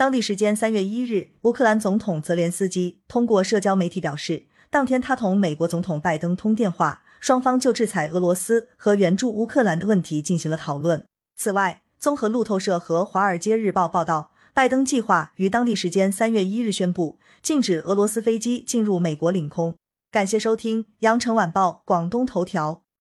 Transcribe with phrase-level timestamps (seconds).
[0.00, 11.04] 当地时间三月一日乌克兰总统泽连斯基通过社交媒体表示当天他同美国总统拜登通电话双方就制裁俄罗斯和援助乌克兰的问题进行了讨论。
[11.36, 19.74] 此外综合路透社和华尔街日报报道拜登计划于当地时间三月一日宣布禁止俄罗斯飞机进入美国领空。
[20.10, 22.80] 感谢收听羊城晚报广东头条。